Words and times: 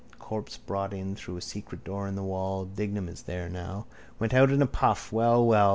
Corpse 0.17 0.57
brought 0.57 0.93
in 0.95 1.13
through 1.15 1.37
a 1.37 1.41
secret 1.41 1.83
door 1.83 2.07
in 2.07 2.15
the 2.15 2.23
wall. 2.23 2.65
Dignam 2.65 3.07
is 3.07 3.21
there 3.21 3.47
now. 3.47 3.85
Went 4.17 4.33
out 4.33 4.49
in 4.49 4.59
a 4.59 4.65
puff. 4.65 5.11
Well, 5.11 5.45
well. 5.45 5.69